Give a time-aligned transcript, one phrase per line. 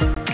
[0.00, 0.29] you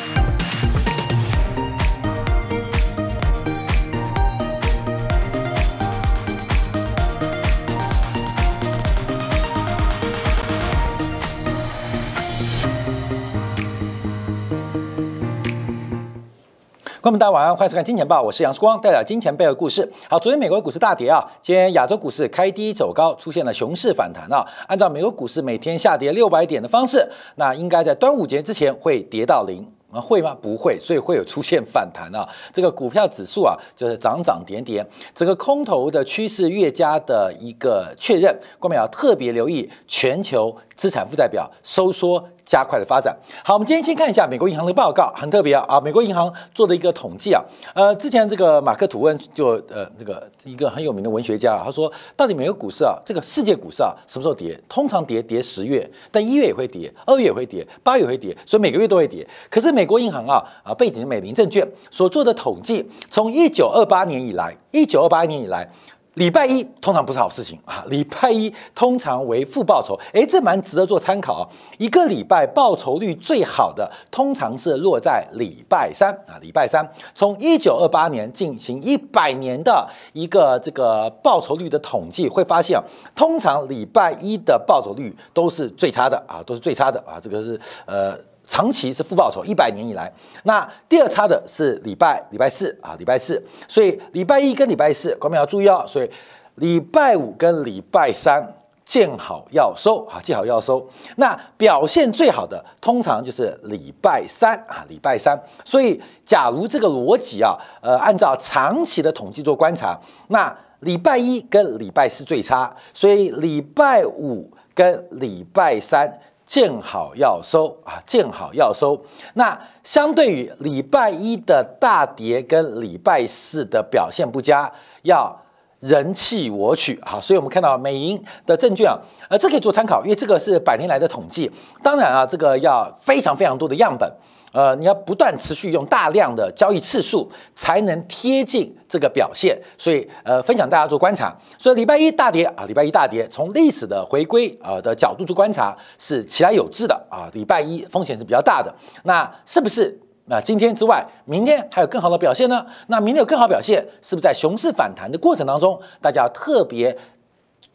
[17.07, 19.89] 观众，大家晚上欢迎收看《金钱报》，我是杨世光，带来金钱背后的故事。
[20.11, 24.45] 好，昨天美国股市大跌啊，今天亚洲股市开低走高，出现了熊市反弹啊。
[24.67, 30.01] 按照美国股市每天下跌六百点的方式，那应该在端午节之前会跌到零啊？
[30.01, 30.37] 会吗？
[30.43, 32.29] 不会，所以会有出现反弹啊。
[32.53, 38.37] 这个股票指数啊，就是涨涨跌跌，整个空头的趋势越加的一个确认。
[38.59, 42.29] 观众要特别留意全球资产负债表收缩。
[42.47, 43.15] 加快的发展。
[43.45, 45.81] 好，我们今天先看一下美国银行的报告，很特别啊啊！
[45.81, 47.43] 美国银行做的一个统计啊，
[47.75, 54.59] 呃，之前这个马克吐温就呃这个一个很有名的文学家啊，他说，到底美国股市啊，这个世界股市啊，什么时候跌？
[54.69, 59.27] 通常跌跌十月，但一月也会跌，二月也会跌，八月也会跌，所以每个月都会跌。
[59.51, 65.69] 可是美国银行啊啊，背景是美林证券所做的统计，从一九二八年以来，一九二八年以来。
[66.17, 71.45] 礼拜一通常不是好事情啊，礼拜一通常为负报酬，诶，这蛮值得做参考啊。
[71.77, 76.83] 一个礼拜报酬率最好的通常是落在礼拜三啊，礼拜三。
[77.15, 82.83] 从一九二八年进行一百年的一个这个报酬率的统计，会发现啊，
[83.15, 88.19] 通常礼拜一的报酬率都是最差的啊，都是最差的啊，这个是呃。
[88.47, 90.11] 长期是负报酬，一百年以来，
[90.45, 95.85] 那第二差的是礼拜礼拜四啊，礼拜四，所以礼拜一跟礼拜四，观众要注意哦。
[95.87, 96.09] 所以
[96.55, 100.89] 礼拜五跟礼拜三见好要收啊，见好要收。
[101.17, 105.37] 那表现最好的通常就是礼拜三啊，礼拜三。
[105.65, 116.21] 所以假如这个逻辑啊，呃，按照长期的统计做观察，那礼拜一跟礼拜四最差，所以礼拜五跟礼拜三。
[116.47, 118.99] 见好要收啊，见好要收。
[119.35, 125.37] 那相对于礼拜一的大跌跟礼拜四的表现不佳，要
[125.81, 127.21] 人气我取啊。
[127.21, 128.97] 所以我们看到美银的证券啊，
[129.29, 131.51] 呃，这可以做参考，因为这个是百年来的统计。
[131.83, 134.11] 当然啊，这个要非常非常多的样本。
[134.57, 139.61] 呃，你要不断持续用大量的交易次数，才能贴近这个表现。
[139.77, 141.37] 所以，呃，分享大家做观察。
[141.59, 147.29] 所以礼拜一大跌啊，礼拜一大跌，从历史的回归啊的角度做观察，是其来有致的啊。
[147.35, 148.75] 礼拜一风险是比较大的。
[149.03, 152.65] 那是不是那今天之外，明天还有更好的表现呢？
[152.87, 156.97] 那明天有更好表现，是不是在熊市反弹的过程当中，大家特别？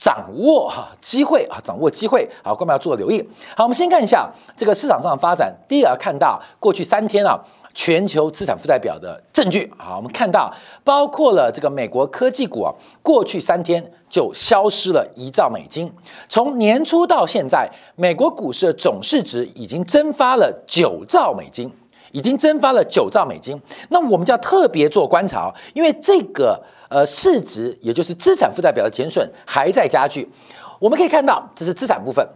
[0.01, 3.21] 掌握哈机会啊，掌握机会，好，各位要做留意。
[3.55, 5.55] 好，我们先看一下这个市场上的发展。
[5.67, 7.39] 第一个看到过去三天啊，
[7.75, 9.71] 全球资产负债表的证据。
[9.77, 10.51] 好，我们看到
[10.83, 12.73] 包括了这个美国科技股啊，
[13.03, 15.93] 过去三天就消失了一兆美金。
[16.27, 21.71] 从年初到现在，美国股市的总市值已经蒸发了九兆美金，
[22.11, 23.61] 已经蒸发了九兆美金。
[23.89, 26.59] 那我们就要特别做观察，因为这个。
[26.91, 30.29] 呃，市值也就是资产负债表的减损还在加剧。
[30.77, 32.27] 我们可以看到，这是资产部分，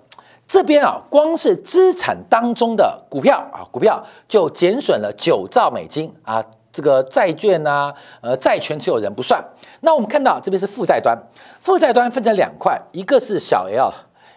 [0.47, 6.41] 这边啊，光是资产当中的股票啊，股票就减损了九兆美金啊。
[6.71, 9.43] 这个债券呐，呃，债权持有人不算。
[9.81, 11.17] 那我们看到这边是负债端，
[11.59, 13.91] 负债端分成两块，一个是小 L。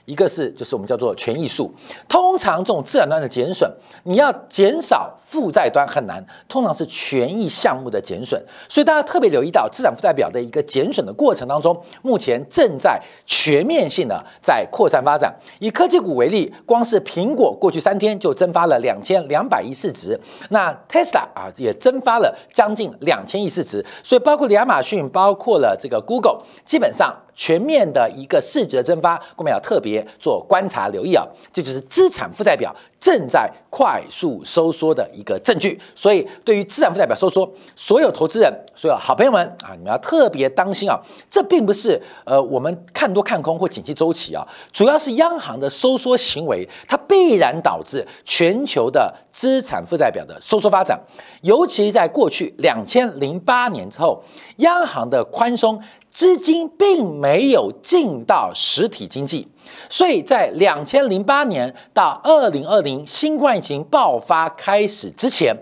[0.08, 1.70] 一个是就是我们叫做权益数，
[2.08, 3.70] 通常这种资产端的减损，
[4.04, 15.30] 你要减少负债端很难，通常是权益项目的减损，所以大家特别留意到资产负债表的一个减损的过程当中，目前正在全面性的在扩散发展。
[15.58, 20.18] 以科技股为例，光是苹果过去三天就蒸发了两千两百亿市值，
[20.48, 27.14] 那 Tesla 啊也蒸发了将近两千亿市值，所以包括亚马逊，包括了这个 Google，基本上。
[27.38, 35.80] 全面的一个市值的蒸发，我们要特别做观察留意啊，这就是资产负债表正在快速收缩的一个证据。
[35.94, 41.00] 所以，对于资产负债表收缩，所有投资人、所有好朋友们啊，你们要特别当心啊。
[41.30, 51.00] 这并不是呃我们看多看空或景气周期啊，主要是央行的收缩行为，它必然导致全球的资产负债表的收缩发展。
[51.42, 54.20] 尤其在过去两千零八年之后，
[54.56, 55.80] 央行的宽松。
[56.10, 59.46] 资金并没有进到实体经济，
[59.88, 65.54] 所以在两千零八年到二零二零新冠疫情爆发开始之前，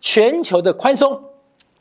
[0.00, 1.20] 全球的宽松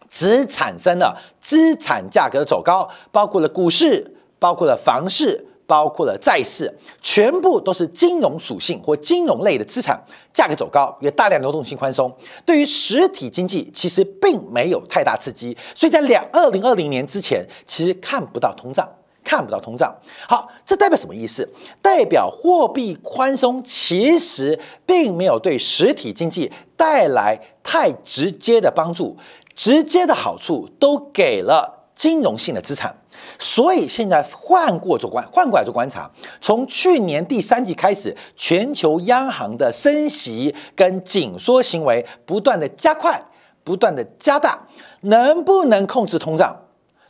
[0.09, 5.47] 只产生了资产价格的走高，包括了股市，包括了房市。
[5.73, 6.71] 包括了债市，
[7.01, 9.99] 全部都是金融属性或金融类的资产，
[10.31, 12.15] 价格走高，有大量流动性宽松，
[12.45, 18.87] 对于实体经济其实并没有太大刺激，所以在两二零二零年之前，其实看不到通胀。
[19.25, 19.95] 看不到通胀。
[20.27, 21.47] 好，这代表什么意思？
[21.81, 29.17] 代表货币宽松其实并没有对实体经济带来太直接的帮助，
[29.55, 32.93] 直接的好处都给了金融性的资产。
[33.39, 43.21] 所以现在换过做观，换过来做观察，从去年第三季开始，全球央行的升息跟紧缩行为不断的加快，
[43.63, 44.67] 不断的加大，
[45.01, 46.57] 能不能控制通胀？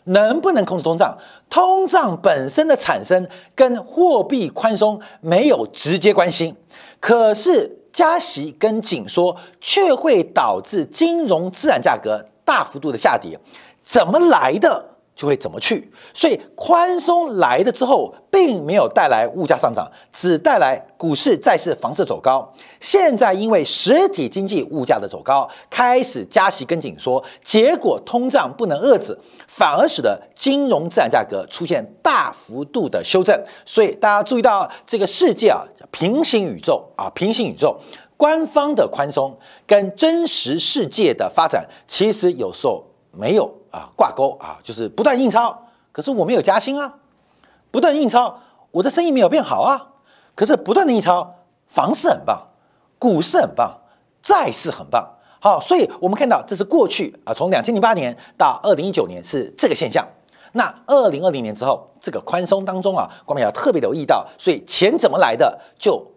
[0.06, 1.18] 能不能控制通胀？
[1.50, 6.54] 通胀本身的产生跟货币宽松没有直接关系，
[7.00, 13.40] 可是加息跟紧缩却会导致金融资产价格大幅度的下跌，
[13.82, 14.93] 怎么来的？
[15.16, 22.52] 就会怎么去，所以宽松来了之后，并没有带来物价上涨，只带来股市、再次、房市走高。
[22.80, 29.16] 现在因为实体经济物价的走高，开始加息跟紧缩，结果通胀不能遏制，
[29.48, 33.40] 反而使得金融资产价格出现大幅度的修正。
[33.66, 35.62] 所以大家注意到这个世界啊，
[35.92, 37.80] 平行宇宙啊，平行宇宙，
[38.18, 39.38] 官方的宽松
[39.68, 42.84] 跟真实世界的发展，其实有时候
[43.14, 43.54] 没有。
[43.72, 45.58] 啊，挂钩啊，就是不断印钞，
[45.92, 46.88] 可是我没有加薪啊；
[47.72, 48.38] 不断印钞，
[48.70, 49.88] 我的生意没有变好啊。
[50.36, 51.34] 可是不断的印钞，
[51.66, 52.40] 房市很棒，
[53.00, 53.80] 股市很棒，
[54.22, 55.12] 债市很棒。
[55.40, 60.08] 好，所以我们看到这是过去啊，从两千零八年到二零一九年是这个现象。
[60.52, 66.13] 那二零二零年之后，这个宽松当中啊，光明要特别留意到，所以钱怎么来的就。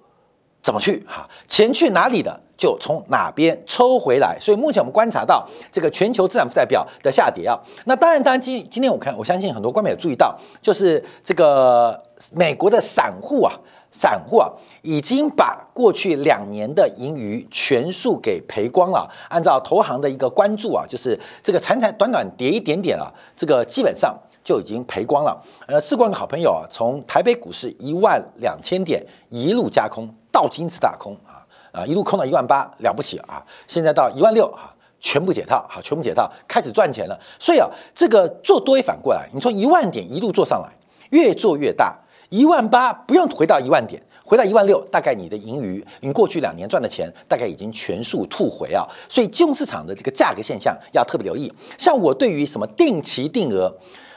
[0.66, 1.24] 怎么去哈？
[1.46, 4.36] 钱去哪里的，就从哪边抽回来。
[4.40, 7.56] 所以目前我们观察到这个全球资产负债表的下跌啊。
[7.84, 11.96] 那当然，当然今今天我看，我相信很多观众有注意到，就是这个
[12.32, 13.54] 美国的散户啊，
[13.92, 14.50] 散户啊，
[14.82, 19.08] 已经把过去两年的盈余全数给赔光了。
[19.28, 24.12] 按照投行的一个关注啊，就是这个残残短短跌一点点啊，这个基本上。
[24.46, 25.36] 就已经赔光了。
[25.66, 31.40] 呃，四冠的好朋友啊，从台北股市一万两千点一路加空到金次大空啊
[31.72, 33.42] 啊，一路空到一万八，了不起啊！
[33.66, 37.18] 现在到一万六啊，全部解套，好，全部解套，开始赚钱了。
[37.38, 40.70] 所以啊，这个做多也反过来，你从一万点一路做上来，
[41.08, 41.96] 越做越大。
[42.28, 48.86] 一万八不用回到一万点，回到一万六，大概你的盈余，你过去两年赚的钱，大概已经全数吐回啊。
[49.08, 51.50] 所以金融市场的这个价格现象要特别留意。
[51.78, 53.74] 像我对于什么定期定额。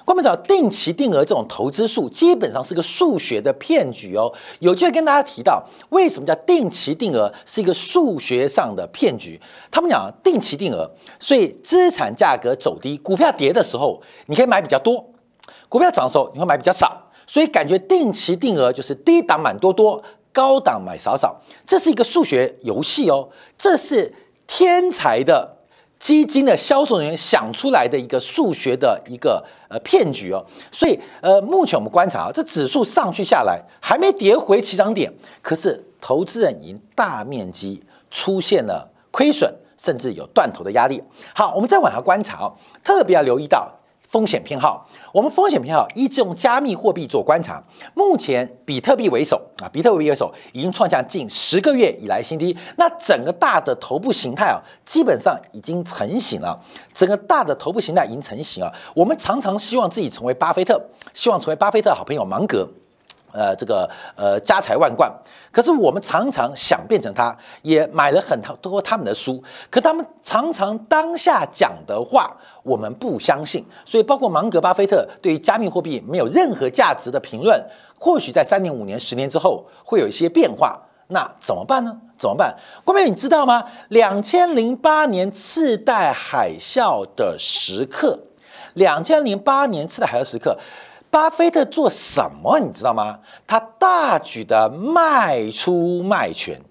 [0.09, 4.33] 我们找定期定额这种投资数，基本上是个数学的骗局哦。
[4.57, 9.39] 有机会跟大家提到，为什么叫定期定额是一个数学上的骗局？
[9.69, 10.89] 他们讲定期定额，
[11.19, 14.95] 所以资产价格走低，股票跌的时候，你可以买比较多；
[15.69, 17.11] 股票涨的时候，你会买比较少。
[17.27, 20.03] 所以感觉定期定额就是低档买多多，
[20.33, 23.29] 高档买少少，这是一个数学游戏哦。
[23.55, 24.11] 这是
[24.47, 25.58] 天才的。
[25.99, 35.11] 基金的销售人员想出来的一个数学的一个呃骗局哦，所以呃，目前我们观察啊，这指数上去下来还没跌回起涨点，
[35.41, 41.03] 可是投资人已经大面积出现了亏损，甚至有断头的压力。
[41.35, 42.53] 好，我们再往下观察哦，
[42.83, 43.69] 特别要留意到。
[44.09, 47.63] 风险偏好，我们风险偏好一直用加密货币做观察。
[47.93, 52.57] 目前比特币为首啊，比特币为首已经创下近十个月以来新低。
[52.75, 56.59] 那整个大的头部形态啊，基本上已经成型了。
[56.91, 58.73] 整个大的头部形态已经成型啊。
[58.95, 60.81] 我们常常希望自己成为巴菲特，
[61.13, 62.67] 希望成为巴菲特好朋友芒格。
[63.31, 65.07] 呃，这个呃，家财万贯，
[65.51, 72.35] 可是我们常常想变成他，也买了很多他们的书，可他们常常当下讲的话，
[72.69, 73.65] 我们不相信。
[73.83, 77.59] 所以，包括芒格、巴菲特对于加密货币没有任何价值的评论，
[77.97, 80.79] 或许在三年、五年、十年之后会有一些变化。
[81.07, 81.97] 那怎么办呢？
[82.19, 82.55] 怎么办？
[82.85, 83.63] 郭美，你知道吗？
[83.87, 88.19] 两千零八年次贷海啸的时刻，
[88.75, 90.55] 两千零八年次贷海啸时刻。
[91.11, 93.17] 巴菲特做什么，你知道吗？
[93.47, 96.61] 他大举的卖出卖权，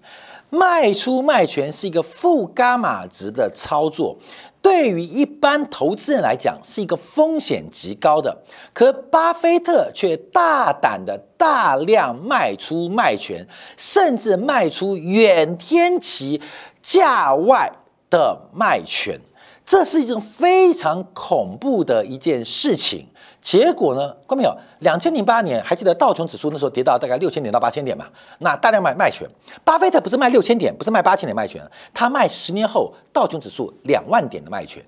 [0.49, 4.17] 卖出卖权是一个负伽马值的操作，
[4.61, 8.43] 对于一般投资人来讲是一个风险极高的。
[8.73, 13.47] 可巴菲特却大胆的大量卖出卖权，
[13.77, 16.41] 甚至卖出远天期
[16.81, 17.71] 价外
[18.09, 19.19] 的卖权，
[19.65, 23.07] 这是一种非常恐怖的一件事情。
[23.41, 24.09] 结果呢？
[24.27, 24.55] 看到没有？
[24.79, 28.05] 两千零八年还记得道琼指数那时候跌到大概六千点到八千点嘛？
[28.39, 29.27] 那大量卖卖权，
[29.63, 34.83] 巴菲特不是卖六千点，不是卖八千点卖权，他卖十年后道琼指数两万点的卖权。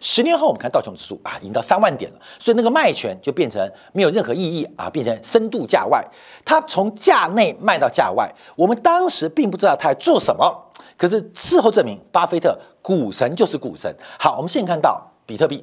[0.00, 6.04] 十年后我们看道琼指数啊，已经到三万点了，所以那个卖权就变成没有任何意义啊，变成深度价外。
[6.44, 10.52] 他从价内卖到价外，我们当时并不知道他在做什么，
[10.96, 13.92] 可是事后证明，巴菲特股神就是股神。
[14.18, 15.62] 好，我们现在看到比特币。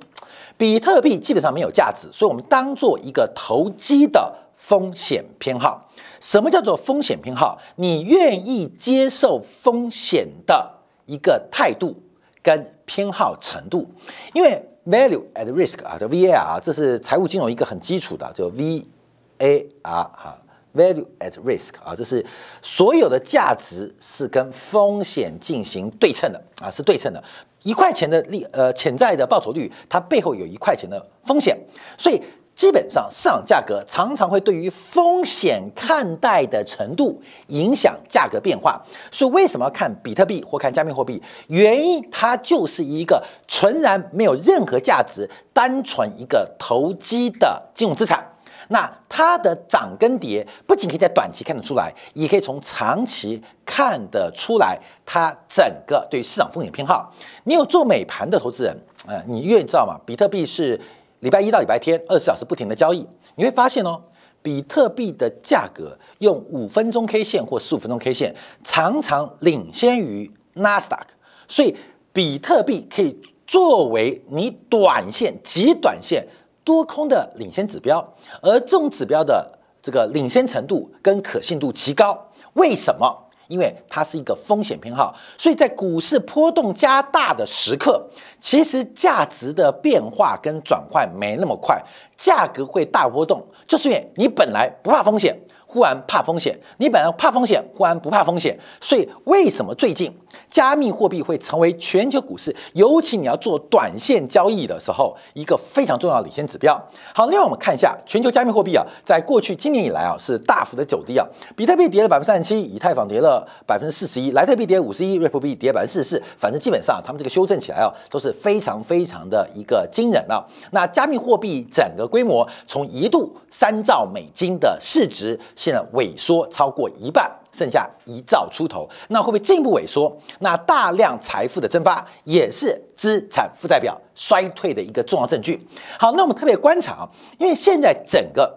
[0.57, 5.89] 比特币基本上没有价值，所以我们当做一个投机的风险偏好。
[6.21, 7.59] 什么叫做风险偏好？
[7.75, 10.71] 你愿意接受风险的
[11.05, 12.01] 一个态度
[12.41, 13.85] 跟偏好程度。
[14.33, 20.37] 因为 value at risk 啊，叫 VAR，这是财务金融一个很基础的，叫 VAR 哈
[20.73, 22.25] ，value at risk 啊，这是
[22.61, 27.21] 所有的价值是跟风险进行对称的啊，是对称的。
[27.63, 31.57] 一块钱的利呃潜在的报酬率，它背后有一块钱的风险，
[31.97, 32.21] 所以。
[32.55, 38.79] 基本上，市场价格常常会对于风险看待的程度影响价格变化。
[39.11, 41.19] 所以，为什么要看比特币或看加密货币？
[41.47, 48.23] 原因它就是一个纯然没有任何价值、单纯一个投机的金融资产。
[48.69, 57.13] 那它的涨跟跌，不仅可以在短期看得出来，也可以从长期看得出来它整个对市场风险偏好。
[57.43, 58.77] 你有做美盘的投资人，
[59.07, 59.99] 呃，你愿意知道吗？
[60.05, 60.79] 比特币是。
[61.19, 63.97] 礼拜一到礼拜天，二十四小时不停的交易，你会发现哦，
[64.41, 71.13] 比特币的价格用五分钟 K 线或十五分钟 K 线，常常领先于纳斯达克，
[71.47, 71.73] 所以
[72.11, 73.17] 比特币可以
[73.47, 76.27] 作为你短线、极短线
[76.63, 78.05] 多空的领先指标，
[78.41, 79.45] 而这种指标的
[79.81, 82.17] 这个领先程度跟可信度极高，
[82.53, 83.19] 为什么？
[83.49, 88.03] 因为它是一个风险偏好，所以在股市波动加大的时刻，
[88.39, 91.79] 其实价值的变化跟转换没那么快，
[92.17, 95.37] 价格会大波动，就是因为你本来不怕风险。
[95.73, 100.15] 忽然怕风险，你本来怕风险，忽然不怕风险，所以为什么最近
[100.51, 106.79] 加密货币会成为全球股市，尤其你要做短线交易的时候，一个非常重要的领先指标？
[107.15, 111.25] 好，另外我们看一下全球加密货币啊，在过去今年以来啊，是大幅的走低啊，
[111.55, 120.45] 比特币跌了百分之三十七，以太坊跌了百分之四十一，莱特币跌五十一，瑞普币跌百分之四十四，反正基本上他们这个修正起来啊，都是非常非常的一个惊人啊。
[120.69, 125.39] 那加密货币整个规模从一度三兆美金的市值。
[125.63, 130.13] 现在萎缩超过一半，剩下一兆出头，那会不会进一步萎缩？
[130.39, 135.65] 那大量财富的蒸发也是资产负债表衰退的一个重要证据。
[135.97, 138.53] 好，那我们特别观察啊，因为现在整个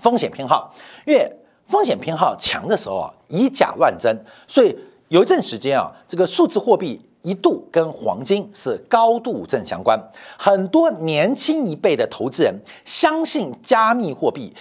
[0.00, 0.72] 风险偏好，
[1.06, 1.30] 因为
[1.66, 4.74] 风险偏好强的时候啊，以假乱真，所以
[5.08, 10.00] 有一阵时间啊，这个数字货币一度跟黄金是高度正相关，
[10.38, 14.54] 很多年轻一辈的投资人相信加密货币。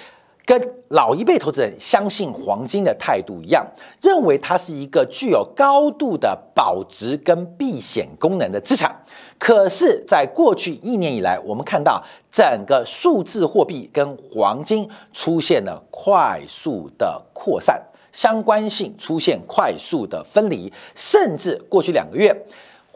[0.48, 3.68] 跟老一辈投资人相信黄金的态度一样，
[4.01, 9.04] 认为它是一个具有高度的保值跟避险功能的资产。
[9.38, 12.01] 可是，在过去一年以来，我们看到
[12.32, 17.77] 整个数字货币跟黄金出现了快速的扩散，
[18.13, 22.34] 相关性出现快速的分离，甚至过去两个月。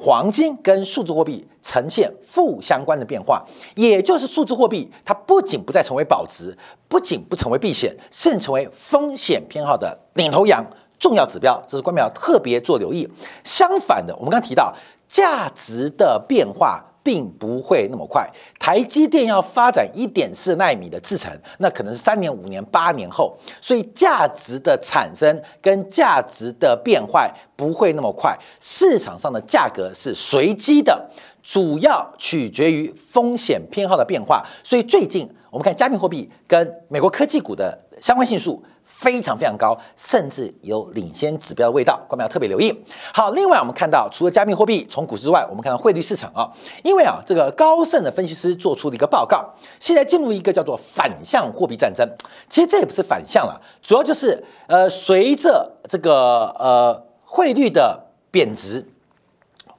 [0.04, 10.66] 黄金跟数字货币呈现负相关的变化，也就是数字货币它不仅不再成为保值，不仅不成为避险，甚至成为风险偏好的领头羊、
[10.98, 11.64] 重要指标。
[11.68, 13.08] 这是关要特别做留意。
[13.44, 14.74] 相反的，我们刚提到
[15.08, 16.84] 价值的变化。
[17.04, 18.30] 并不会那么快。
[18.60, 28.38] 台积电要发展一点四纳米的制程，那可能是三年、五年、八年后，所以价值的产生跟价值的变坏不会那么快。
[28.60, 31.10] 市场上的价格是随机的，
[31.42, 34.46] 主要取决于风险偏好的变化。
[34.64, 38.64] 所以最近我们看加密货币跟美国科技股的相关性数。
[38.86, 42.72] 非常非常高，甚至有领先指标的味道，观众要特别留意。
[43.14, 46.52] 好，另外我们看到，除了加密货币，从股市之外，我们看到汇率市场啊，
[46.84, 49.44] 因为啊，这个高盛的分析师做出了一个报告，
[49.80, 52.08] 现在进入一个叫做反向货币战争。
[52.50, 58.86] 其实这也不是反向了，主要就是呃，随着这个呃汇率的贬值，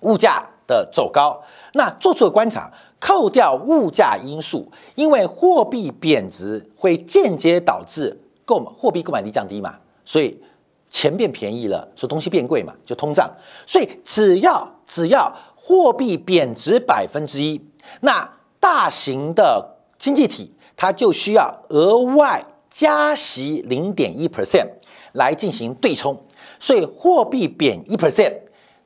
[0.00, 1.40] 物价的走高，
[1.74, 8.18] 那做出了观察，扣掉物价因素，因为货币贬值会间接导致。
[8.52, 10.38] 购买货币购买力降低嘛，所以
[10.90, 13.30] 钱变便宜了，所以东西变贵嘛，就通胀。
[13.66, 17.58] 所以只要只要货币贬值百分之一，
[18.02, 18.30] 那
[18.60, 24.68] 大型的经济体它就需要额外加息零点一 percent
[25.12, 26.14] 来进行对冲。
[26.60, 28.34] 所以货币贬一 percent，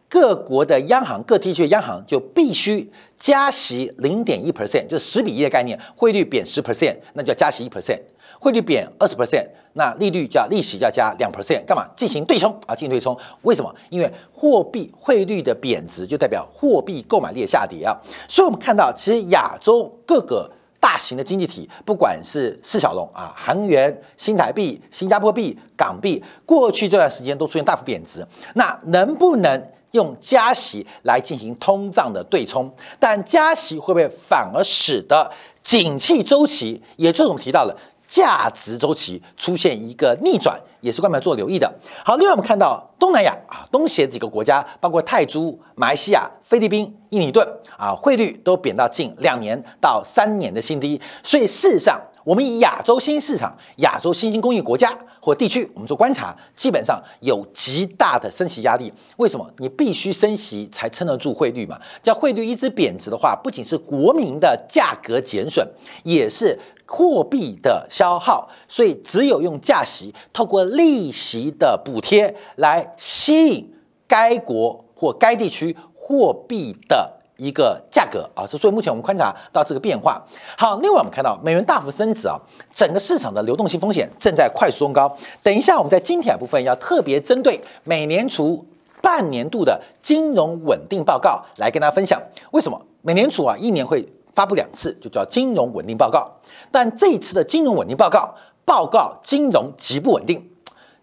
[0.08, 8.00] 各国的央行各地区的央行就必须加息零点一 percent，就是十比一的概念，汇率贬十 percent，那就要加息一 percent。
[8.46, 12.76] 汇率贬二十 percent，那利率叫利息要加两 percent，干嘛进行对冲啊？
[12.76, 13.74] 进行对冲，为什么？
[13.90, 17.92] 因为货币汇率的贬值就代表货币购买力的下跌啊。
[18.28, 20.48] 所以我们看到，其实亚洲各个
[20.78, 28.24] 大型的经济体，不管是四小龙啊，韩元、新台币、新加坡币、港币，过去这段时间都出现大幅贬值。
[28.54, 29.60] 那能不能
[29.90, 32.72] 用加息来进行通胀的对冲？
[33.00, 35.28] 但加息会不会反而使得
[35.64, 37.76] 景气周期，也就是我们提到了
[38.06, 40.58] 价值周期出现一个逆转？
[40.80, 41.72] 也是关门做留意的。
[42.04, 47.44] 好，另外我们看到东南亚啊，东协几个国家，包括泰铢、马来西亚、菲律宾、印尼盾
[47.76, 51.00] 啊，汇率都贬到近两年到三年的新低。
[51.24, 58.92] 所以事实上，我们以亚洲新兴市场、亚洲新兴工业国家或地区，我们做观察，基本上有极大的升息压力。
[59.16, 59.50] 为什么？
[59.58, 61.80] 你必须升息才撑得住汇率嘛？
[62.00, 65.66] 叫汇率一直贬值的话，不仅是国民的价格减损，
[66.04, 66.56] 也是。
[66.88, 73.74] 货币的消耗，所以只有用价息，透过利息的补贴来吸引
[74.06, 78.46] 该国或该地区货币的一个价格啊。
[78.46, 80.24] 是所以目前我们观察到这个变化。
[80.56, 82.40] 好，另外我们看到美元大幅升值啊，
[82.72, 85.12] 整个市场的流动性风险正在快速升高。
[85.42, 88.64] 等一下我们在今天部分要特别针对美联储
[89.02, 94.08] 半年度的金融稳定报告来跟大家分享，为什么美联储啊一年会。
[94.36, 96.30] 发布两次就叫金融稳定报告，
[96.70, 98.34] 但这一次的金融稳定报告
[98.66, 100.50] 报告金融极不稳定，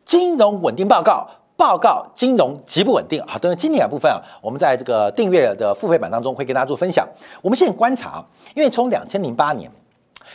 [0.06, 3.20] 金融稳定报告报告金融极不稳定。
[3.26, 7.08] 好，等于今年部分啊，我们在这个订阅的付费版当中会跟大家做分享。
[7.42, 8.24] 我们现在观察，
[8.54, 9.72] 因为从两千零八年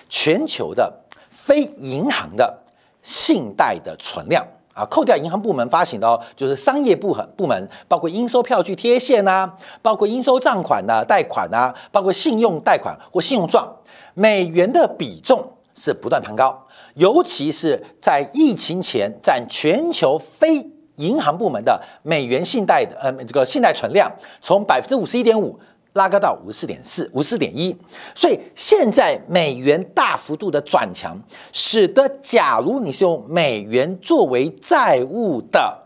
[0.09, 0.93] 全球的
[1.31, 2.53] 非银行的
[3.01, 4.45] 信贷的存量。
[4.79, 13.69] 啊，扣掉银行部门发行的哦，就是商业部部门，包括应收票据贴现呐，包括应收账款呐、贷款呐，包括信用贷款或信用状，
[14.15, 15.45] 美元的比重
[15.75, 16.57] 是不断攀高，
[16.95, 24.09] 尤其是在疫情前，占全球非银行部门的美元信贷的呃这个信贷存量，
[24.41, 25.59] 从百分之五十一点五。
[25.99, 27.77] 拉高到五十四点四、五十四点一，
[28.15, 31.21] 所以现在美元大幅度的转强，
[31.53, 35.77] 使得假如你是用美元作为债务的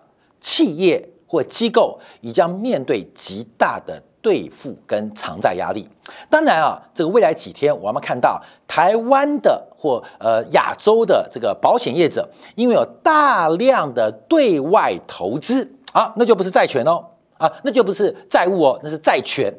[0.41, 5.89] 企业或机构，你将面对极大的兑付跟偿债压力。
[6.29, 17.05] 当然啊，这个未来几天我们看到台湾的或呃亚洲的这个保险业者，因为有大量的对外投资啊，那就不是债权哦。
[17.43, 19.53] 啊，那就不是债务哦，那是债权，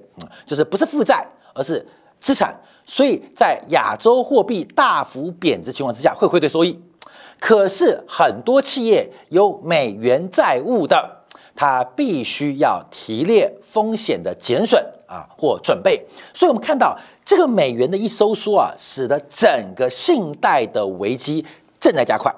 [0.45, 1.85] 就是不是负债，而是
[2.17, 2.57] 资产。
[2.85, 6.79] 所以在亚洲货币大幅贬值情况之下，会汇兑收益。
[7.41, 16.01] 可是很多企业有美元债务的，它必须要提列风险的减损啊或准备。
[16.33, 21.45] 所以我们看到这个美元的一收缩啊，使得整个信贷的危机
[21.81, 22.33] 正在加快。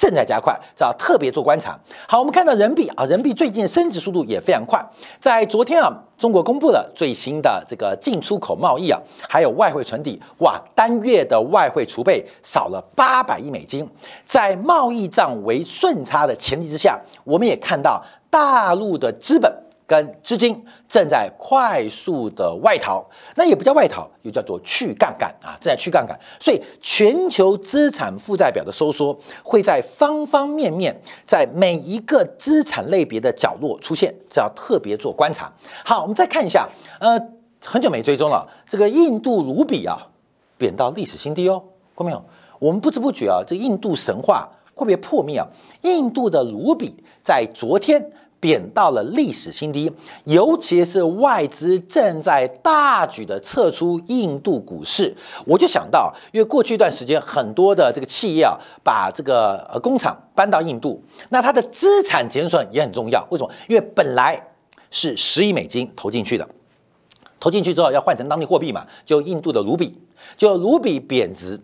[0.00, 1.78] 正在加快，这要特别做观察。
[2.08, 4.82] 好，我们看到人民币啊，人民币最近升值速度也非常快。
[5.20, 13.86] 在昨天啊，中国公布了最新的这个进出口贸易啊，还有外汇存底，哇，单月的外汇储备少了八百亿美金。
[14.24, 19.52] 在贸易账为顺差的前提之下，我们也看到大陆的资本。
[19.90, 20.56] 跟资金
[20.88, 26.16] 正在快速的外逃，那也不叫外逃，又叫做去杠杆啊，正在去杠杆。
[26.38, 35.52] 所以全球资产负债表的收缩会在方方面面，在每一个资产类别的角落出现，这要特别做观察。
[35.84, 36.68] 好，我们再看一下，
[37.00, 37.18] 呃，
[37.64, 40.06] 很久没追踪了，这个印度卢比啊，
[40.56, 41.60] 贬到历史新低哦，
[41.96, 42.24] 看到没有？
[42.60, 45.48] 我们不知不觉啊，这印度神话会不会破灭啊？
[45.82, 48.12] 印度的卢比在昨天。
[48.40, 49.92] 贬到了历史新低，
[50.24, 63.24] 尤其是外资正在大举的撤出印度股市，我就想到，因为过去一段时间很多的这个企业啊，把这个呃工厂搬到印度，那它的资产减损也很重要。
[63.30, 63.50] 为什么？
[63.68, 64.48] 因为本来
[64.90, 66.48] 是十亿美金投进去的，
[67.38, 69.98] 投进去之后要换成当地货币嘛，就印度的卢比，
[70.38, 71.60] 就卢比贬值。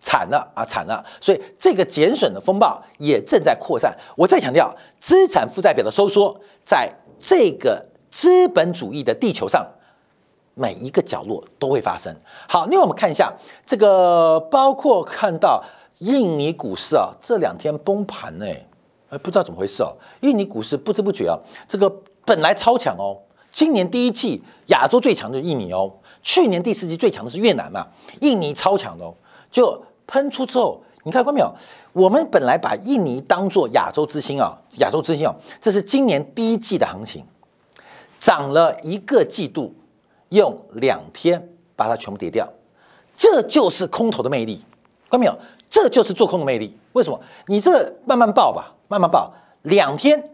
[0.00, 1.04] 惨了啊，惨了！
[1.20, 3.94] 所以这个减损的风暴也正在扩散。
[4.16, 6.34] 我再强调，资产负债表的收缩，
[6.64, 9.62] 在这个资本主义的地球上，
[10.54, 12.14] 每一个角落都会发生。
[12.48, 13.30] 好，另外我们看一下
[13.66, 15.62] 这个，包括看到
[15.98, 18.46] 印尼股市啊，这两天崩盘呢，
[19.10, 19.94] 哎，不知道怎么回事哦。
[20.20, 21.36] 印尼股市不知不觉啊，
[21.68, 27.86] 这个本来超强哦，今年第一季亚洲最强的是印尼哦，去年第四季最强的是越南嘛，
[28.22, 29.14] 印尼超强哦，
[29.50, 29.84] 就。
[30.10, 31.54] 喷出之后，你看过没有？
[31.92, 37.24] 我们本来把印尼当做亚洲之星啊，亚洲之星啊，这是今年第一季的行情，
[38.18, 39.72] 涨了一个季度，
[40.30, 42.48] 用两天把它全部跌掉，
[43.16, 44.56] 这就是空头的魅力，
[45.08, 45.38] 看到没有？
[45.68, 46.76] 这就是做空的魅力。
[46.92, 47.20] 为什么？
[47.46, 50.30] 你这慢慢报吧，慢慢报，两天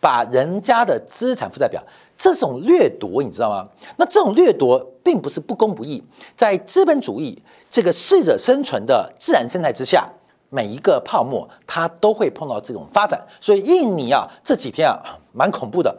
[0.00, 1.82] 把人家的资产负债表
[2.16, 3.68] 这种掠夺，你知道吗？
[3.98, 6.02] 那这种掠夺并不是不公不义，
[6.34, 7.40] 在资本主义
[7.70, 10.08] 这个适者生存的自然生态之下，
[10.48, 13.20] 每一个泡沫它都会碰到这种发展。
[13.38, 14.98] 所以印尼啊这几天啊
[15.32, 15.94] 蛮恐怖的，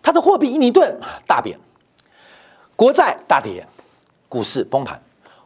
[0.00, 1.58] 它的货币印尼盾大贬，
[2.76, 3.66] 国债大跌，
[4.28, 5.02] 股市崩盘，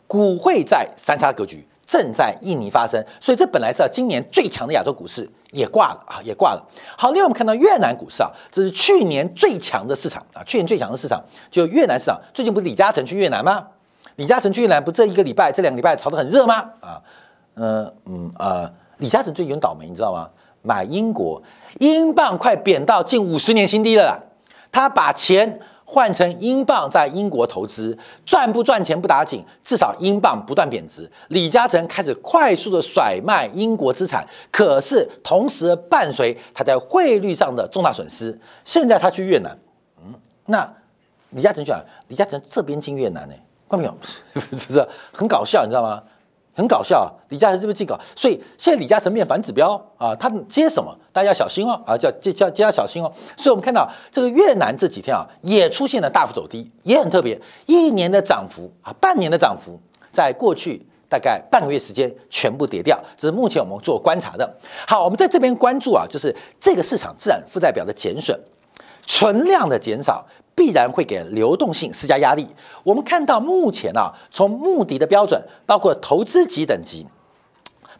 [0.07, 3.05] 股会在三杀格局正在印尼发生。
[3.21, 5.29] 所以这本来是今年最强的亚洲股市。
[5.53, 6.65] 也挂了啊，也挂了。
[6.97, 12.21] 好，另外我们看到越南股市啊，这是去年最强的市场啊，去年最强的市场就越南市场。
[12.33, 13.67] 最近不是李嘉诚去越南吗？
[14.15, 16.55] 李嘉诚去越南不这一个礼拜、这两个礼拜炒得很热吗？
[16.79, 17.03] 啊，
[17.57, 20.31] 嗯嗯呃，李嘉诚最近很倒霉，你知道吗？
[20.63, 21.43] 买英国
[21.81, 24.21] 英镑快贬到近五十年新低了啦，
[24.71, 25.59] 他把钱。
[25.93, 31.11] 换成英镑在英国投资赚不赚钱不打紧，至少英镑不断贬值。
[31.31, 38.39] 李嘉诚开始快速的甩卖英国资产，可是同时伴随他在汇率上的重大损失。
[38.65, 39.59] 现在他去越南，
[39.99, 40.15] 嗯，
[40.47, 40.73] 那
[41.31, 43.35] 李嘉诚讲，李嘉诚这边进越南呢，
[43.69, 43.97] 看到没有？
[44.57, 45.65] 是不是很搞笑？
[45.65, 46.01] 你知道吗？
[46.53, 47.99] 很搞笑啊，李嘉诚是不是记稿？
[48.15, 50.95] 所以现在李嘉诚变反指标啊，他接什么？
[51.13, 53.11] 大家要小心哦啊，叫接叫接要小心哦。
[53.37, 59.81] 所以我们看到这个越南这几天啊，也出现了大幅走低，也很特别，一年的涨幅啊，半年的涨幅，
[60.13, 64.57] 在过去大概半个月时间全部跌掉，这是目前我们做观察的。
[64.87, 68.39] 好，我们在这边关注啊，就是这个市场自然负债表的减损，
[69.07, 70.27] 存量的减少。
[70.55, 72.47] 必然会给流动性施加压力。
[72.83, 77.07] 我们看到目前啊，从目的的标准，包括投资级等级，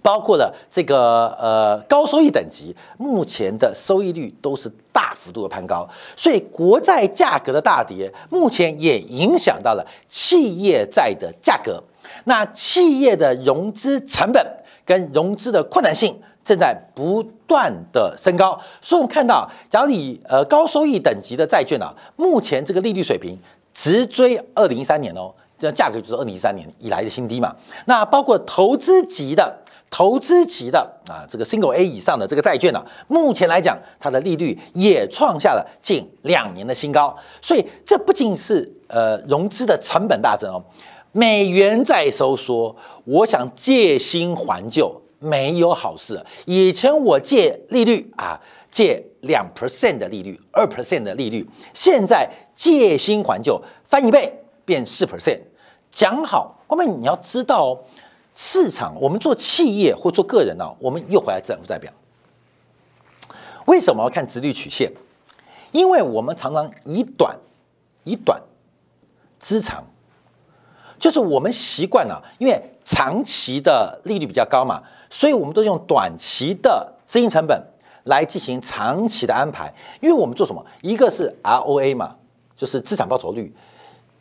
[0.03, 5.89] 包括了这个呃高收益等级，目前的收益率都是大幅度的攀高。
[6.17, 11.83] 所以国债价格的大跌，目前也影响到了企业债的价格。
[12.25, 14.45] 那企业的融资成本
[14.85, 16.15] 跟融资的困难性。
[16.45, 23.39] 正在不断的升高，所以我们看到，假如以呃高收益等级的债券啊，目前这个利率水平
[23.75, 27.55] 直追二零一三年哦，这价格就是二零一三年以来的新低嘛。
[27.87, 29.59] 那包括投资级的、
[29.91, 37.15] 投资级的啊，这个 single A 以上的这个债券呢，目前来讲，它的利率也创下了近两年的新高。
[37.43, 40.65] 所以这不仅是呃融资的成本大增哦，
[41.13, 42.75] 美元在收缩，
[43.05, 45.01] 我想借新还旧。
[45.21, 46.21] 没有好事。
[46.47, 55.41] 以前我借利率啊，借两 percent 的利率，二 percent 的利率，现在借新还旧，翻一倍变四 percent。
[55.93, 57.79] 讲好，关键你要知道，
[58.35, 61.93] 市场我们做企业或做个人呢，我们又回来资产负债表。
[63.67, 64.91] 为什么要看直率曲线？
[65.71, 67.39] 因为我们常常以短
[68.03, 68.41] 以短
[69.39, 69.85] 资长，
[71.01, 74.81] 就是我们习惯了，因为长期的利率比较高嘛。
[75.13, 77.61] 所以，我们都用短期的资金成本
[78.05, 80.65] 来进行长期的安排，因为我们做什么？
[80.83, 82.15] 一个是 ROA 嘛，
[82.55, 83.53] 就是资产报酬率；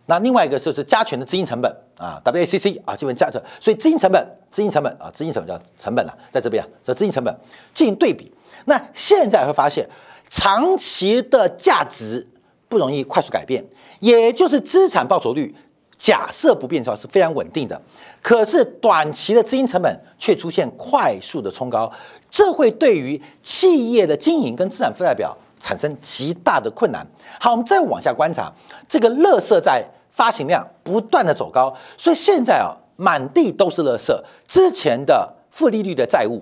[0.07, 3.39] 那另外一个就是加权的资金成本啊，WACC 啊，基本加权。
[3.59, 7.31] 所以，资金成本、资金成本啊，资金成本叫成本啊，在这边啊，这资金成本
[7.75, 8.33] 进行对比。
[8.65, 9.87] 那现在会发现，
[10.27, 12.27] 长期的价值
[12.67, 13.63] 不容易快速改变，
[13.99, 15.55] 也就是资产报酬率。
[15.99, 17.79] 假设不变的话是非常稳定的，
[18.21, 21.91] 可是短期的资金成本却出现快速的冲高，
[22.29, 27.05] 这会对于企业的经营跟资产负债表产生极大的困难。
[27.37, 28.49] 好，我们再往下观察，
[28.87, 34.23] 这个乐色债发行量不断的走高，所以现在啊，满地都是乐色。
[34.47, 36.41] 之前的负利率的债务、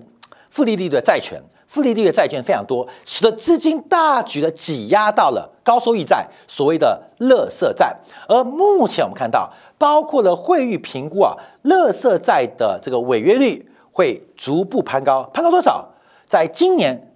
[0.50, 1.42] 负利率的债权。
[1.68, 7.94] 负利率的债券非常多，使得资金大举的挤压到了高收益债，所谓的乐色债。
[8.26, 15.86] 而目前我们看到，包括了汇率评估啊，乐色债的这个违约率会逐步攀高，攀高多少？
[16.26, 17.12] 在今年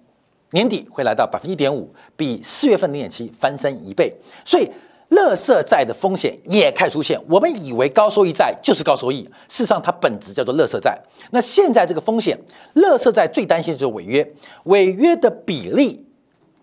[0.51, 4.15] 年底会来到百分之一点五，比四月份零点七翻身一倍。
[4.45, 4.69] 所以。
[5.13, 10.99] 乐色债的风险也开始出现，我们以为高收益债就是高收益，事实上它本质叫做乐色债。
[11.31, 12.37] 那现在这个风险，
[12.73, 14.27] 乐色债最担心就是违约，
[14.63, 16.03] 违约的比例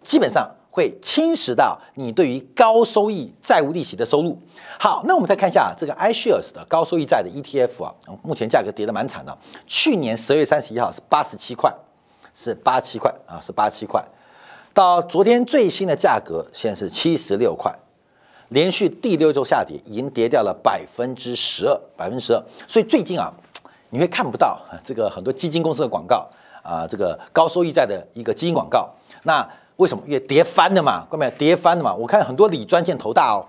[0.02, 4.36] 基本上会侵蚀到你对于高收益债务利息的收入。
[4.78, 9.36] 好，那我们再看一下这个 iShares 的高收益债的 ETF 啊，目前价格跌得蛮惨的，
[9.66, 11.72] 去年十二月三十一号是八十七块，
[12.34, 14.04] 是八七块啊，是八七块，
[14.74, 17.72] 到昨天最新的价格现在是七十六块。
[18.50, 22.42] 连续第六周下跌，已经跌掉了百分之十二，百分之十二。
[22.66, 23.32] 所以最近啊，
[23.90, 26.28] 你会看不到这个很多基金公司的广告
[26.62, 28.90] 啊，这个高收益债的一个基金广告。
[29.22, 30.02] 那为什么？
[30.04, 31.94] 因为跌翻了嘛，各位跌翻了嘛。
[31.94, 33.46] 我看很多理专线头大哦，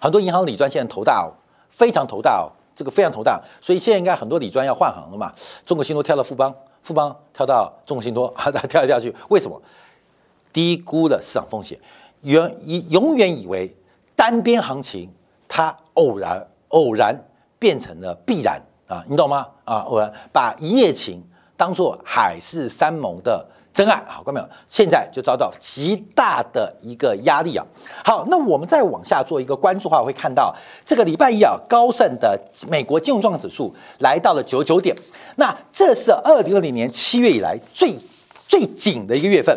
[0.00, 1.34] 很多银行理专线头大哦，
[1.70, 3.42] 非常头大哦，这个非常头大。
[3.60, 5.32] 所以现在应该很多理专要换行了嘛。
[5.64, 9.60] 中国信托跳到富邦，富邦跳到中国信托，啊， 跳来跳去，为什么？
[10.52, 11.76] 低估了市场风险，
[12.20, 13.74] 原以永远以为。
[14.16, 15.08] 单边行情，
[15.46, 17.14] 它偶然偶然
[17.58, 19.46] 变成了必然啊，你懂吗？
[19.64, 21.22] 啊，偶然把一夜情
[21.56, 23.46] 当做海誓山盟的。
[23.72, 24.48] 真爱，好，看没有？
[24.66, 27.66] 现在就遭到极大的一个压力啊。
[28.02, 30.50] 好，那我们再往下做一个关注的话，会看到
[30.82, 34.96] 这个礼拜一啊，高盛的美国金融状况指数来到了九九点，
[35.36, 37.94] 那这是二零二零年七月以来最
[38.48, 39.54] 最紧的一个月份。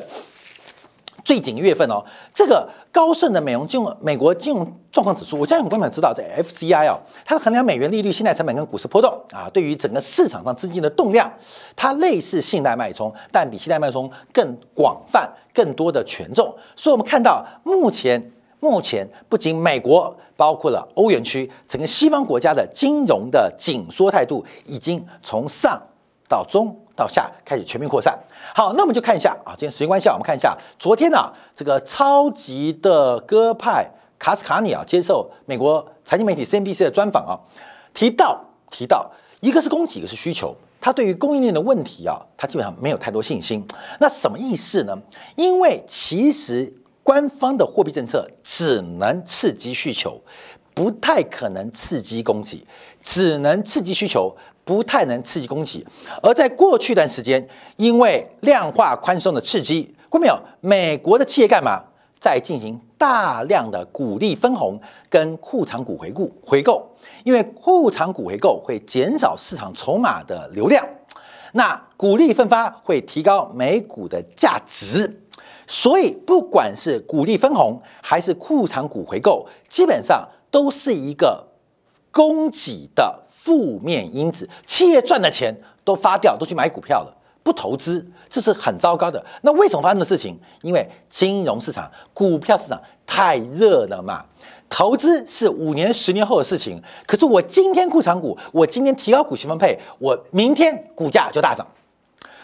[1.29, 11.31] 最紧月份哦，这个高盛的美容金融美国金融状况指数，我相信很多朋友知道，这 FCI 哦，它是衡量美元利率、信贷成本跟股市波动啊，对于整个市场上资金的动量，
[11.75, 16.51] 它类似信贷脉冲，但比信贷脉冲更广泛、更多的权重。
[16.75, 25.79] 所以，我们看到目前目前不仅美国，包括了欧元区，整个西方国家的金融的紧缩态度，已经从上
[26.27, 26.75] 到中。
[26.99, 28.19] 到下开始全面扩散。
[28.53, 37.39] 好，那我们就看一下啊，今天时间关系，我们看一下昨天呢，这个超级的鸽派卡斯卡尼啊，接受美国财经媒体 CNBC 的专访啊，
[37.93, 39.09] 提到提到
[39.39, 43.65] 一个是供给，一个是需求，他对于供应链的问题啊，他基本上没有太多信心。
[43.99, 44.97] 那什么意思呢？
[45.37, 50.21] 因为其实官方的货币政策只能刺激需求，
[50.73, 52.65] 不太可能刺激供给，
[53.01, 54.35] 只能刺激需求。
[54.69, 55.83] 不太能刺激供给，
[56.21, 57.43] 而在过去一段时间，
[57.77, 60.39] 因为量化宽松的刺激，过没有？
[60.61, 61.83] 美国的企业干嘛？
[62.19, 64.79] 在进行大量的股利分红
[65.09, 66.87] 跟库藏股回顾回购，
[67.23, 70.87] 因为库藏股回购会减少市场筹码的流量，
[71.53, 75.23] 那股利分发会提高美股的价值，
[75.65, 81.47] 所以不管是股利分红还是库藏股回购，基本上都是一个
[82.11, 83.25] 供给的。
[83.31, 89.25] 负面因子，企业赚的钱都发掉，都去买股票了，不投资，这是很糟糕的。
[89.43, 90.37] 那为什么发生的事情？
[90.61, 94.25] 因为金融市场、股票市场太热了嘛。
[94.67, 101.65] 投资是五年、十年后的事情，可是我今天库藏股，我今天提高股息分配，我明天股价就大涨，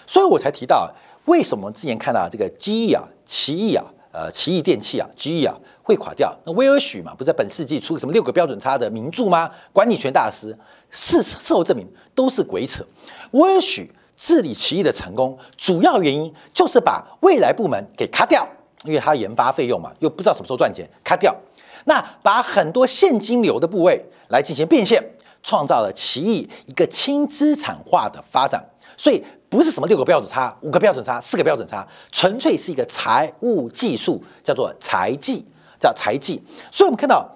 [0.07, 0.89] 所以我才提到
[1.25, 5.53] 为什么之前看到这个 GE 啊、奇异啊、呃奇异电器啊、GE 啊
[5.85, 6.35] 会垮掉。
[6.43, 9.49] 那威尔许嘛，不是在本世纪出什么六个标准差的名著吗？
[9.71, 10.57] 管理权大师。
[10.89, 12.83] 事事后证明都是鬼扯。
[13.31, 18.47] 威尔许治理奇异的成功，主要原因就是把未来部门给卡掉，
[18.83, 21.35] 因为他研发费用嘛，又不知道什么时候赚钱，卡掉。
[21.83, 25.03] 那把很多现金流的部位来进行变现，
[25.43, 28.63] 创造了奇异一个轻资产化的发展。
[28.97, 35.45] 所以不是什么六个标准差、五个标准差、四个标准差，纯粹是一个财务技术，叫做财技，
[35.85, 36.43] 叫财技。
[36.71, 37.29] 所以我们看到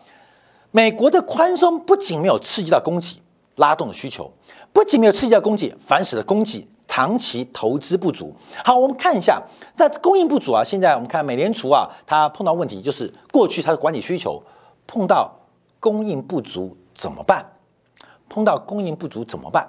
[0.71, 3.21] 美国的宽松不仅没有刺激到供给。
[3.55, 4.31] 拉动的需求
[4.71, 8.33] 不仅没有刺激到供给，反使得供给长期投资不足。
[8.63, 9.43] 好，我们看一下，
[9.75, 14.41] 那供应不足啊，现在我们看美联储啊，它碰到问题就是过去它的管理需求
[14.87, 15.29] 碰到
[15.81, 17.45] 供应不足怎么办？
[18.29, 19.67] 碰到供应不足怎么办？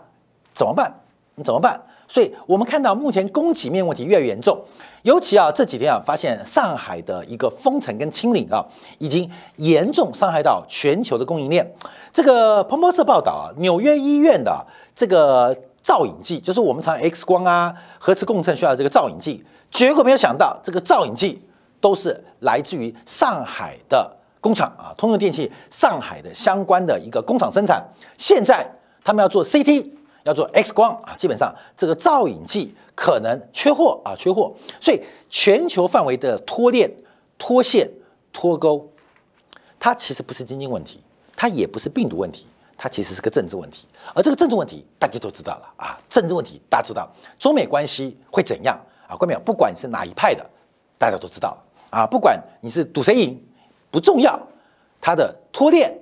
[0.54, 0.94] 怎么办？
[1.34, 1.82] 你怎么办？
[2.10, 4.60] 所以我们看到目前供给面问题越来越严重，
[5.02, 8.66] 尤其啊这几天啊发现上海的一个封城跟清零啊，
[8.98, 11.72] 已经严重伤害到全球的供应链。
[12.12, 21.40] 这个彭博社报道啊，纽约医院的这个造影剂，就是我们常 X 光啊、核磁共振需要这个造影剂，结果没有想到这个造影剂
[21.80, 27.80] 都是来自于上海的工厂啊，通用电气上海的相关的一个工厂生产，
[28.16, 28.68] 现在
[29.04, 29.99] 他们要做 CT。
[30.24, 36.90] 要做 X 光啊，基本上这个造影剂可能缺货啊，缺货，所以全球范围的脱链、
[37.38, 37.90] 脱线、
[38.32, 38.86] 脱钩，
[39.78, 41.00] 它其实不是经济问题，
[41.34, 43.88] 它也不是病毒问题，它其实是个政治问题。
[44.14, 48.78] 而这个政治问题大家都知道了啊，政治问题大家知道，中美关系会怎样
[49.08, 49.16] 啊？
[49.16, 49.40] 关没有？
[49.40, 50.44] 不管是哪一派的，
[50.98, 51.56] 大家都知道
[51.88, 53.42] 啊，不管你是赌谁赢
[53.90, 54.38] 不重要，
[55.00, 55.98] 它的脱链、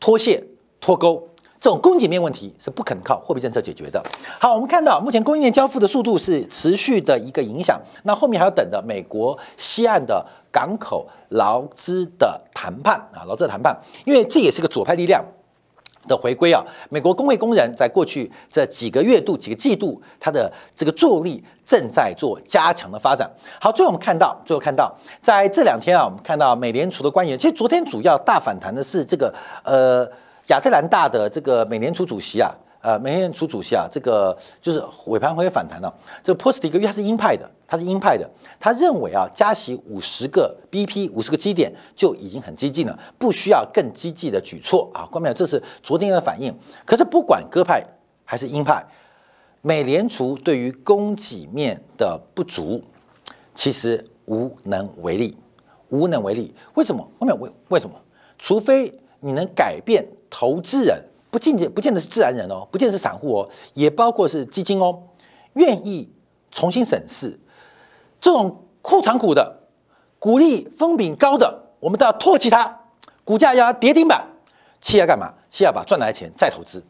[0.00, 0.44] 脱线、
[0.80, 1.28] 脱钩。
[1.62, 4.02] 这种供给面问题是不可能靠货币政策解决的。
[4.40, 15.24] 好，我们看到目前供应链交付的速度是持续的一个影响，那后面还要等的美国西岸的港口劳资的谈判啊，劳资的谈判，因为这也是个左派力量
[16.08, 16.64] 的回归啊。
[16.90, 23.30] 美国工会工人在过去这几个月度、几个季度，它的这个作用力正在做加强的发展。
[23.60, 30.10] 好，最后我们看到，最后看到在这两天啊，我们看到美联储的官员，其实昨天主要大反弹的是这个呃。
[30.48, 35.94] 亚特兰大的这个美联储主席啊，呃，美联储主席啊，这个就是尾盘会反弹了。
[36.22, 38.28] 这个波斯蒂格，因为他是鹰派的，他是鹰派的，
[38.58, 45.06] 他认为啊，加息五十个 BP，五十个基点就已经很激进了，不需要更激进的举措啊。
[45.10, 46.52] 关淼，这是昨天的反应。
[46.84, 47.80] 可是不管鸽派
[48.24, 48.84] 还是鹰派，
[49.60, 52.82] 美联储对于供给面的不足，
[53.54, 55.36] 其实无能为力，
[55.90, 56.52] 无能为力。
[56.74, 57.08] 为什么？
[57.20, 57.94] 关淼为为什么？
[58.38, 60.04] 除非你能改变。
[60.34, 65.02] 投资人，不见不见得是自然人哦，不见得是散户哦，也包括是基金哦，
[65.52, 66.10] 愿意
[66.50, 67.38] 重新审视
[68.18, 69.68] 这种库藏股的、
[70.18, 72.80] 股利分比高的，我们都要唾弃它，
[73.24, 74.26] 股价要跌停板，
[74.80, 75.34] 企业干嘛？
[75.50, 76.82] 企业把赚来的钱再投资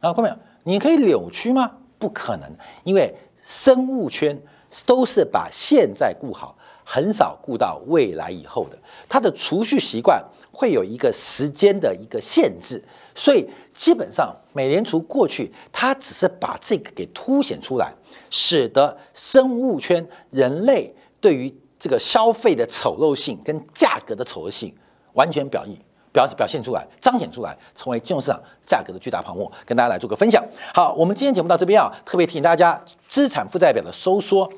[0.00, 0.36] 啊，看到没有？
[0.64, 1.70] 你可以扭曲吗？
[1.96, 2.50] 不可能，
[2.82, 4.36] 因为生物圈
[4.84, 6.56] 都是把现在顾好。
[6.92, 8.76] 很少顾到未来以后的，
[9.08, 12.82] 他的储蓄习惯会有一个时间的一个限制，
[13.14, 17.92] 所以基本上美联储过去它只是把这个给凸显出来，
[18.28, 24.74] 使得生物圈人类对于这个消费的丑陋性跟价格的丑恶性
[25.12, 25.78] 完全表意
[26.12, 30.44] 表表现出来，彰显出来，成为金融市场价格的巨大泡沫，跟大家来做个分享。
[30.74, 34.50] 好，我们今天节目到这边啊，特别提醒大家，资产负债表的收缩。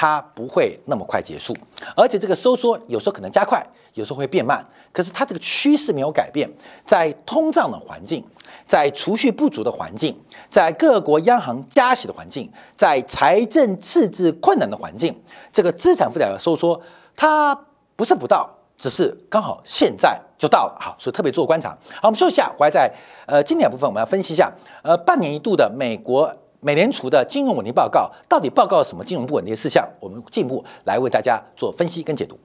[0.00, 1.52] 它不会那么快结束，
[1.96, 3.60] 而且这个收缩有时候可能加快，
[3.94, 4.64] 有时候会变慢。
[4.92, 6.48] 可是它这个趋势没有改变，
[6.84, 8.24] 在通胀的环境，
[8.64, 10.16] 在储蓄不足的环境，
[10.48, 15.12] 在各国央行加息的环境，在财政赤字困难的环境，
[15.52, 16.80] 这个资产负债表收缩，
[17.16, 17.52] 它
[17.96, 20.78] 不是不到，只是刚好现在就到了。
[20.80, 21.70] 好，所以特别做观察。
[22.00, 22.88] 好，我们休息一下，回来在
[23.26, 24.52] 呃经典部分我们要分析一下，
[24.84, 26.32] 呃半年一度的美国。
[26.68, 29.88] 美联储的金融稳定报告到底报告了什么金融不稳定的事项？
[30.00, 32.38] 我们进一步来为大家做分析跟解读。